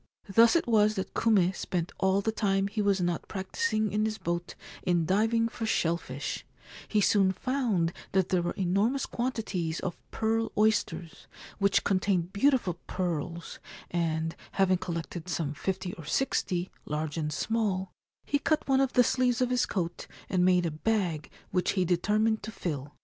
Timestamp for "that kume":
0.95-1.55